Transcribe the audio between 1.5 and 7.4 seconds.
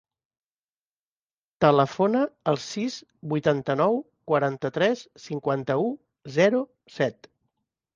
Telefona al sis, vuitanta-nou, quaranta-tres, cinquanta-u, zero, set.